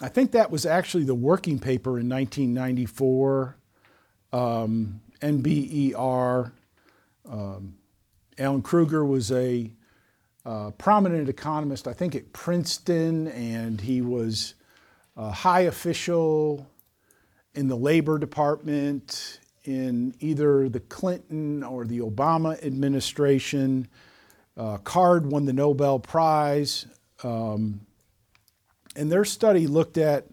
[0.00, 3.56] I think that was actually the working paper in 1994,
[4.32, 6.52] um, NBER.
[7.28, 7.76] Um,
[8.38, 9.70] Alan Krueger was a
[10.44, 14.54] uh, prominent economist, I think at Princeton, and he was
[15.18, 16.66] a high official
[17.54, 23.88] in the Labor Department in either the Clinton or the Obama administration.
[24.56, 26.86] Uh, Card won the Nobel Prize.
[27.24, 27.80] Um,
[28.96, 30.28] and their study looked at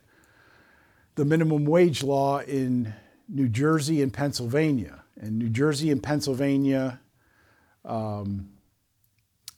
[1.16, 2.94] the minimum wage law in
[3.28, 5.04] New Jersey and Pennsylvania.
[5.20, 7.02] And New Jersey and Pennsylvania
[7.86, 8.50] Um,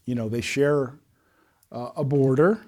[0.05, 0.93] you know, they share
[1.71, 2.59] uh, a border,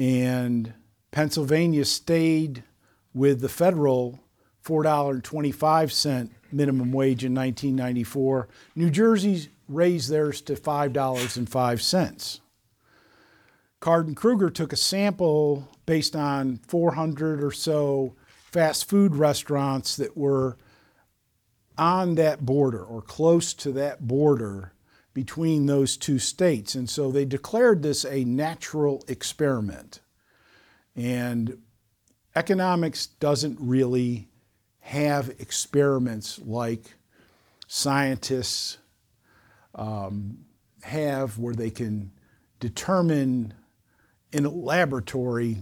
[0.00, 0.72] and
[1.10, 2.64] Pennsylvania stayed
[3.12, 4.18] with the federal
[4.64, 8.48] $4.25 minimum wage in 1994.
[8.74, 12.40] New Jersey raised theirs to $5.05.
[13.80, 18.14] Card Krueger took a sample based on 400 or so
[18.50, 20.56] fast food restaurants that were
[21.76, 24.72] on that border or close to that border
[25.12, 26.74] between those two states.
[26.74, 30.00] And so they declared this a natural experiment.
[30.94, 31.58] And
[32.36, 34.28] economics doesn't really
[34.80, 36.94] have experiments like
[37.66, 38.78] scientists
[39.74, 40.38] um,
[40.82, 42.12] have where they can
[42.58, 43.54] determine
[44.32, 45.58] in a laboratory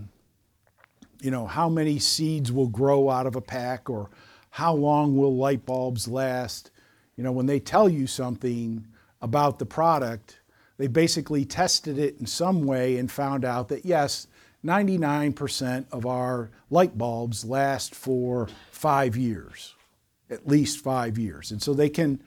[1.21, 4.09] you know how many seeds will grow out of a pack or
[4.51, 6.71] how long will light bulbs last
[7.17, 8.87] you know when they tell you something
[9.21, 10.39] about the product
[10.79, 14.29] they basically tested it in some way and found out that yes
[14.65, 19.75] 99% of our light bulbs last for five years,
[20.31, 21.53] at least five years.
[21.53, 22.21] And so they can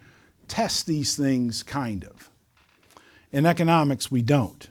[0.47, 2.29] test these things kind of.
[3.31, 4.69] In economics, we don't.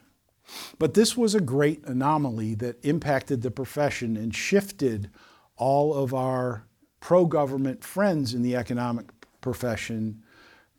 [0.79, 5.11] But this was a great anomaly that impacted the profession and shifted
[5.57, 6.65] all of our
[6.99, 9.11] pro government friends in the economic
[9.41, 10.23] profession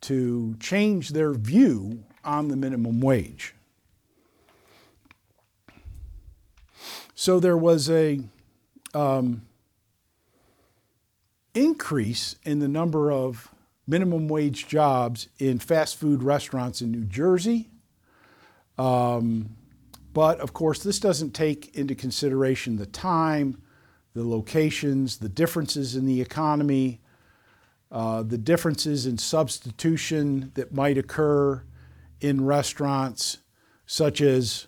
[0.02, 3.56] to change their view on the minimum wage.
[7.14, 8.22] So there was a
[8.94, 9.44] um,
[11.54, 13.50] increase in the number of
[13.86, 17.70] minimum wage jobs in fast food restaurants in New Jersey.
[18.78, 19.56] Um,
[20.14, 23.62] but of course, this doesn't take into consideration the time,
[24.14, 27.02] the locations, the differences in the economy,
[27.92, 31.62] uh, the differences in substitution that might occur
[32.22, 33.40] in restaurants,
[33.86, 34.68] such as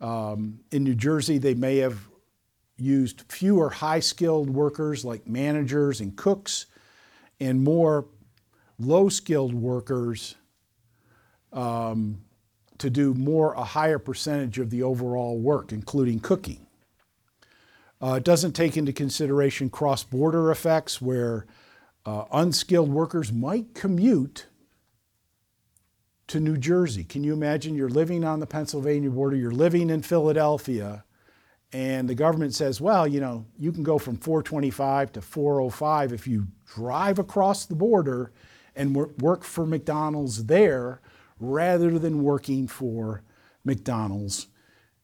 [0.00, 2.08] um, in New Jersey, they may have
[2.78, 6.66] used fewer high skilled workers like managers and cooks
[7.38, 8.06] and more
[8.78, 10.36] low skilled workers
[11.52, 12.22] um,
[12.78, 16.66] to do more, a higher percentage of the overall work, including cooking.
[18.00, 21.46] Uh, it doesn't take into consideration cross border effects where
[22.04, 24.46] uh, unskilled workers might commute
[26.28, 27.04] to New Jersey.
[27.04, 31.04] Can you imagine you're living on the Pennsylvania border, you're living in Philadelphia,
[31.72, 36.26] and the government says, well, you know, you can go from 425 to 405 if
[36.26, 38.32] you drive across the border
[38.76, 41.00] and work for McDonald's there
[41.38, 43.22] rather than working for
[43.64, 44.48] McDonald's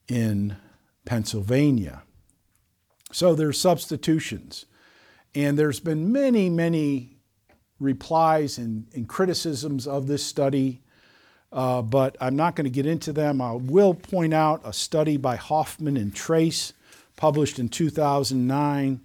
[0.09, 0.57] in
[1.05, 2.03] Pennsylvania.
[3.13, 4.67] So there's substitutions.
[5.35, 7.17] And there's been many, many
[7.79, 10.81] replies and, and criticisms of this study
[11.53, 13.41] uh, but I'm not going to get into them.
[13.41, 16.73] I will point out a study by Hoffman and Trace,
[17.17, 19.01] published in 2009,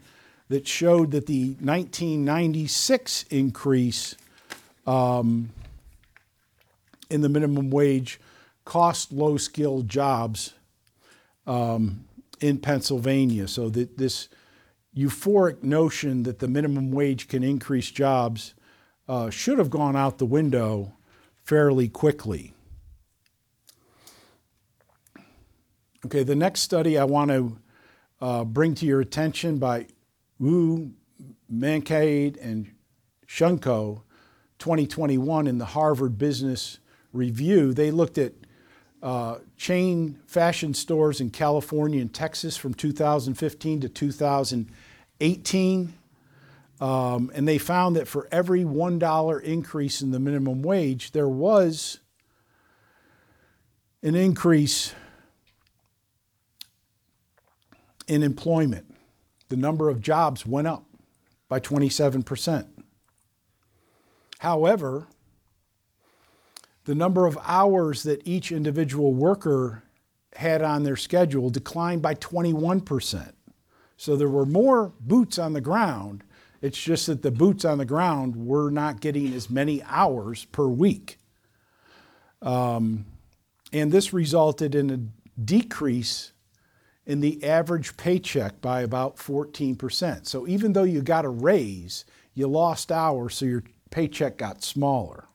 [0.49, 4.15] that showed that the 1996 increase
[4.85, 5.49] um,
[7.09, 8.19] in the minimum wage
[8.65, 10.53] cost low skilled jobs
[11.47, 12.03] um,
[12.41, 13.47] in Pennsylvania.
[13.47, 14.27] So that this
[14.95, 18.53] euphoric notion that the minimum wage can increase jobs
[19.07, 20.93] uh, should have gone out the window
[21.43, 22.53] fairly quickly.
[26.05, 27.57] Okay, the next study I want to
[28.21, 29.87] uh, bring to your attention by
[30.39, 30.91] Wu,
[31.51, 32.73] Mankad, and
[33.27, 34.01] Shunko,
[34.59, 36.79] 2021 in the Harvard Business
[37.11, 37.73] Review.
[37.73, 38.33] They looked at
[39.01, 44.75] uh, chain fashion stores in California and Texas from 2015 to 2018.
[46.79, 51.99] Um, and they found that for every $1 increase in the minimum wage, there was
[54.01, 54.93] an increase
[58.07, 58.93] in employment.
[59.49, 60.83] The number of jobs went up
[61.47, 62.67] by 27%.
[64.39, 65.07] However,
[66.85, 69.83] the number of hours that each individual worker
[70.35, 73.31] had on their schedule declined by 21%.
[73.97, 76.23] So there were more boots on the ground,
[76.63, 80.65] it's just that the boots on the ground were not getting as many hours per
[80.65, 81.17] week.
[82.41, 83.05] Um,
[83.73, 86.31] and this resulted in a decrease
[87.05, 90.25] in the average paycheck by about 14%.
[90.25, 95.27] So even though you got a raise, you lost hours, so your paycheck got smaller.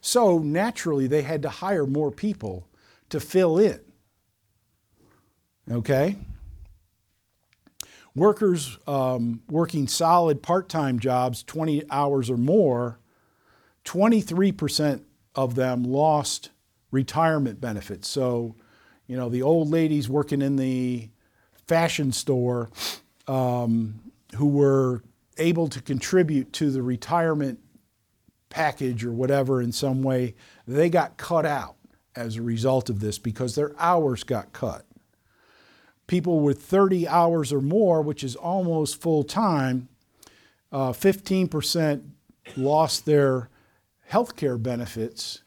[0.00, 2.66] So naturally, they had to hire more people
[3.10, 3.80] to fill in.
[5.70, 6.16] Okay?
[8.16, 12.98] Workers um, working solid part time jobs, 20 hours or more,
[13.84, 15.02] 23%
[15.34, 16.50] of them lost
[16.90, 18.08] retirement benefits.
[18.08, 18.54] So,
[19.06, 21.08] you know, the old ladies working in the
[21.66, 22.70] fashion store
[23.26, 24.00] um,
[24.36, 25.02] who were
[25.38, 27.58] able to contribute to the retirement
[28.48, 30.34] package or whatever in some way,
[30.66, 31.74] they got cut out
[32.14, 34.84] as a result of this because their hours got cut.
[36.06, 39.88] People with 30 hours or more, which is almost full time,
[40.70, 42.02] uh, 15%
[42.56, 43.48] lost their
[44.06, 45.42] health care benefits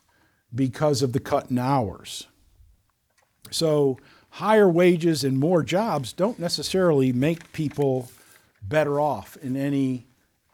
[0.53, 2.27] because of the cut in hours.
[3.51, 3.97] So,
[4.31, 8.09] higher wages and more jobs don't necessarily make people
[8.61, 10.07] better off in any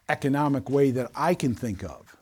[0.09, 2.15] economic way that I can think of.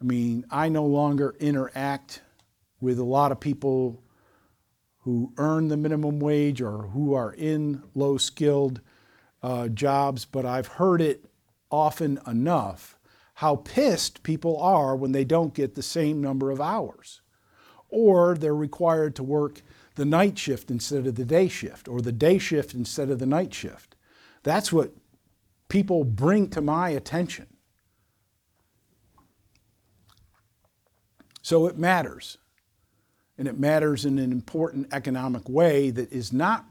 [0.00, 2.22] I mean, I no longer interact
[2.80, 4.02] with a lot of people
[5.10, 8.80] who earn the minimum wage or who are in low skilled
[9.42, 11.24] uh, jobs, but I've heard it
[11.68, 12.96] often enough
[13.34, 17.22] how pissed people are when they don't get the same number of hours.
[17.88, 19.62] Or they're required to work
[19.96, 23.26] the night shift instead of the day shift, or the day shift instead of the
[23.26, 23.96] night shift.
[24.44, 24.92] That's what
[25.68, 27.48] people bring to my attention.
[31.42, 32.38] So it matters.
[33.40, 36.66] And it matters in an important economic way that is not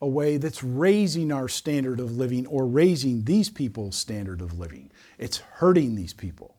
[0.00, 4.92] a way that's raising our standard of living or raising these people's standard of living.
[5.18, 6.54] It's hurting these people.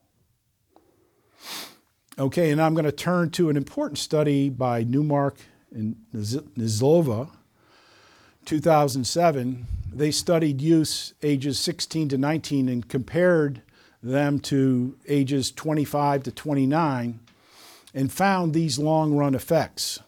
[2.19, 5.38] Okay, and I'm going to turn to an important study by Neumark
[5.73, 7.29] and Nizalova,
[8.43, 9.65] 2007.
[9.93, 13.61] They studied youths ages 16 to 19 and compared
[14.03, 17.21] them to ages 25 to 29
[17.93, 19.99] and found these long run effects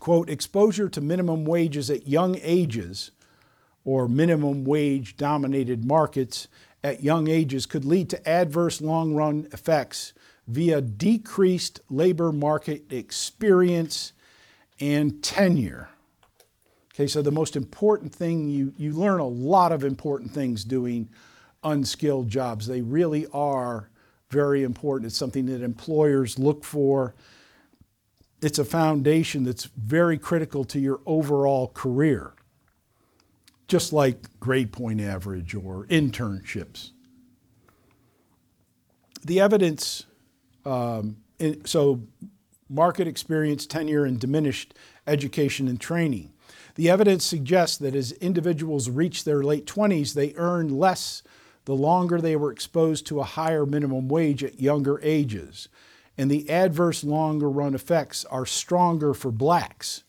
[0.00, 3.12] quote, exposure to minimum wages at young ages
[3.84, 6.48] or minimum wage dominated markets
[6.82, 10.12] at young ages could lead to adverse long run effects
[10.48, 14.12] via decreased labor market experience
[14.80, 15.90] and tenure.
[16.94, 21.08] Okay, so the most important thing you, you learn a lot of important things doing
[21.62, 22.66] unskilled jobs.
[22.66, 23.89] They really are
[24.30, 25.06] very important.
[25.06, 27.14] It's something that employers look for
[28.42, 32.32] it's a foundation that's very critical to your overall career,
[33.68, 36.90] just like grade point average or internships.
[39.22, 40.06] The evidence,
[40.64, 41.18] um,
[41.64, 42.02] so
[42.68, 44.74] market experience, tenure, and diminished
[45.06, 46.32] education and training.
[46.76, 51.22] The evidence suggests that as individuals reach their late 20s, they earn less
[51.70, 55.68] the longer they were exposed to a higher minimum wage at younger ages
[56.18, 60.02] and the adverse longer run effects are stronger for blacks.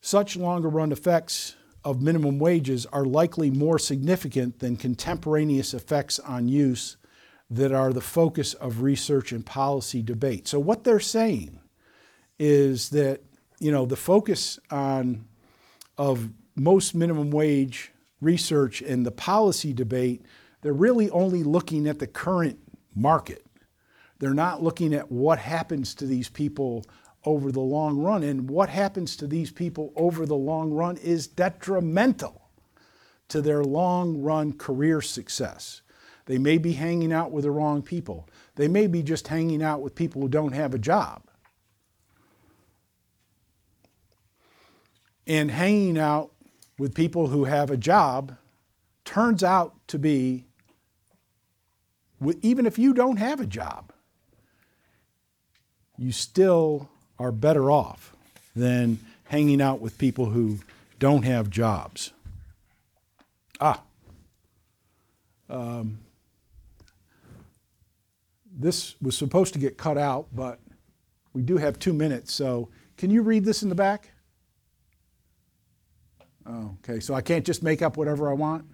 [0.00, 6.48] Such longer run effects of minimum wages are likely more significant than contemporaneous effects on
[6.48, 6.96] use
[7.50, 10.48] that are the focus of research and policy debate.
[10.48, 11.60] So, what they're saying
[12.38, 13.20] is that
[13.60, 15.26] you know the focus on
[15.98, 20.22] of most minimum wage research and the policy debate,
[20.66, 22.58] they're really only looking at the current
[22.92, 23.46] market.
[24.18, 26.84] They're not looking at what happens to these people
[27.24, 28.24] over the long run.
[28.24, 32.50] And what happens to these people over the long run is detrimental
[33.28, 35.82] to their long run career success.
[36.24, 38.28] They may be hanging out with the wrong people.
[38.56, 41.22] They may be just hanging out with people who don't have a job.
[45.28, 46.32] And hanging out
[46.76, 48.36] with people who have a job
[49.04, 50.46] turns out to be,
[52.42, 53.92] even if you don't have a job,
[55.98, 56.88] you still
[57.18, 58.14] are better off
[58.54, 60.58] than hanging out with people who
[60.98, 62.12] don't have jobs.
[63.60, 63.82] Ah.
[65.48, 65.98] Um,
[68.58, 70.58] this was supposed to get cut out, but
[71.32, 72.32] we do have two minutes.
[72.32, 74.10] So, can you read this in the back?
[76.46, 78.64] Oh, okay, so I can't just make up whatever I want?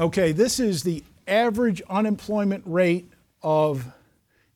[0.00, 3.08] Okay, this is the average unemployment rate
[3.42, 3.92] of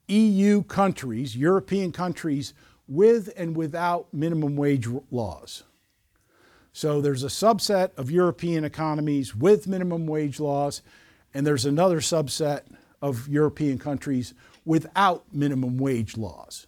[0.09, 2.55] EU countries, European countries,
[2.88, 5.62] with and without minimum wage laws.
[6.72, 10.82] So there's a subset of European economies with minimum wage laws,
[11.32, 12.62] and there's another subset
[13.01, 14.34] of European countries
[14.64, 16.66] without minimum wage laws.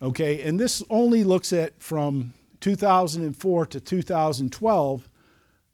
[0.00, 5.08] Okay, and this only looks at from 2004 to 2012,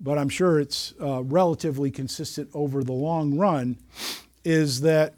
[0.01, 3.77] but I'm sure it's uh, relatively consistent over the long run,
[4.45, 5.15] is that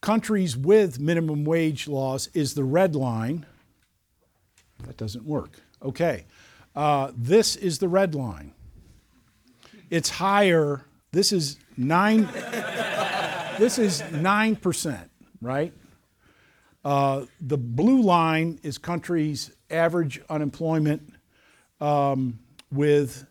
[0.00, 3.46] countries with minimum wage laws is the red line.
[4.86, 5.60] That doesn't work.
[5.82, 6.24] Okay.
[6.74, 8.52] Uh, this is the red line.
[9.90, 12.28] It's higher This is nine.
[13.58, 15.10] this is nine percent,
[15.42, 15.72] right?
[16.84, 21.12] Uh, the blue line is countries' average unemployment
[21.80, 22.38] um,
[22.72, 23.26] with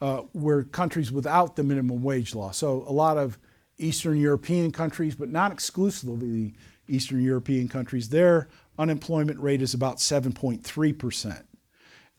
[0.00, 2.50] uh, were countries without the minimum wage law.
[2.50, 3.38] So a lot of
[3.78, 6.54] Eastern European countries, but not exclusively
[6.88, 11.48] Eastern European countries, their unemployment rate is about 7.3 percent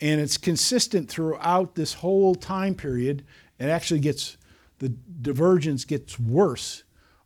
[0.01, 3.25] and it's consistent throughout this whole time period.
[3.59, 4.38] It actually gets
[4.80, 6.84] the divergence gets worse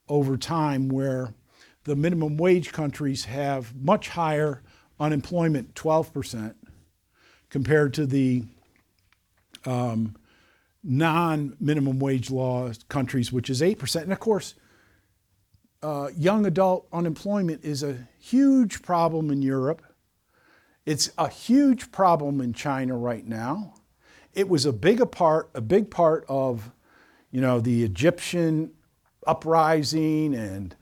[0.10, 1.34] over time, where
[1.84, 4.64] the minimum wage countries have much higher
[5.00, 6.56] unemployment, 12%,
[7.50, 8.44] compared to the
[9.66, 10.16] um,
[10.84, 14.04] non minimum wage law countries, which is 8%.
[14.04, 14.56] And of course,
[15.82, 19.82] uh, young adult unemployment is a huge problem in Europe
[20.86, 23.76] it's a huge problem in China right now.
[24.34, 26.72] It was a big part, a big part of,
[27.32, 28.72] you know, the Egyptian
[29.26, 30.76] uprising and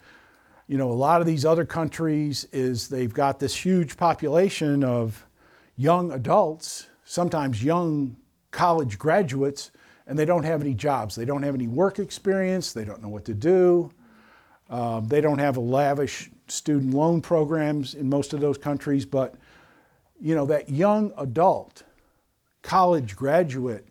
[0.68, 5.28] you know a lot of these other countries is they've got this huge population of
[5.76, 8.16] young adults, sometimes young
[8.52, 9.72] college graduates,
[10.08, 11.16] and they don't have any jobs.
[11.16, 12.74] They don't have any work experience.
[12.74, 13.92] They don't know what to do.
[14.70, 19.36] Um, they don't have a lavish student loan programs in most of those countries, but
[20.20, 21.84] you know, that young adult,
[22.62, 23.88] college graduate,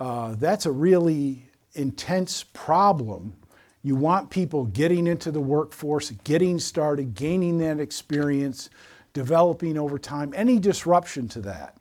[0.00, 3.34] uh, that's a really intense problem.
[3.82, 8.70] You want people getting into the workforce, getting started, gaining that experience,
[9.12, 10.32] developing over time.
[10.36, 11.76] Any disruption to that,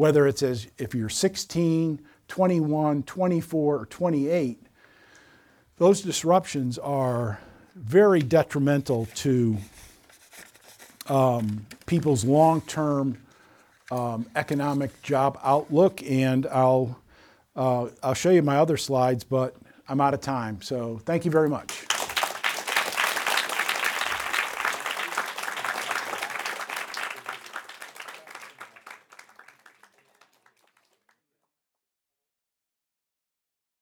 [0.00, 4.58] whether it's as if you're 16, 21, 24, or 28,
[5.76, 7.38] those disruptions are
[7.74, 9.58] very detrimental to
[11.10, 13.18] um, people's long-term
[13.90, 16.02] um, economic job outlook.
[16.02, 16.98] And I'll
[17.54, 19.54] uh, I'll show you my other slides, but
[19.86, 20.62] I'm out of time.
[20.62, 21.99] So thank you very much.